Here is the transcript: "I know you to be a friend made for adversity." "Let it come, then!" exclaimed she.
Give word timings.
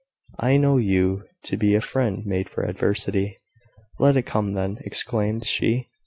"I 0.39 0.57
know 0.57 0.77
you 0.77 1.25
to 1.43 1.57
be 1.57 1.75
a 1.75 1.79
friend 1.79 2.25
made 2.25 2.49
for 2.49 2.63
adversity." 2.63 3.37
"Let 3.99 4.17
it 4.17 4.23
come, 4.25 4.49
then!" 4.55 4.79
exclaimed 4.83 5.45
she. 5.45 5.89